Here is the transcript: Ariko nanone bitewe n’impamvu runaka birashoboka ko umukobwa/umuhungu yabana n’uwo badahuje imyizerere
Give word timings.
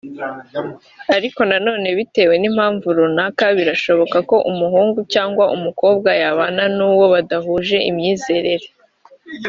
Ariko 1.15 1.39
nanone 1.49 1.87
bitewe 1.97 2.33
n’impamvu 2.37 2.87
runaka 2.97 3.45
birashoboka 3.57 4.17
ko 4.29 4.35
umukobwa/umuhungu 4.51 6.13
yabana 6.21 6.63
n’uwo 6.77 7.05
badahuje 7.13 7.77
imyizerere 7.89 8.67